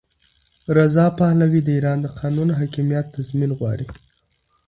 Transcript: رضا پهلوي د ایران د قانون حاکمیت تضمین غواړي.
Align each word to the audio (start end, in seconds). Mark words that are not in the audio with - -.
رضا 0.77 1.05
پهلوي 1.19 1.61
د 1.63 1.69
ایران 1.77 1.99
د 2.01 2.07
قانون 2.19 2.49
حاکمیت 2.59 3.05
تضمین 3.15 3.51
غواړي. 3.59 3.87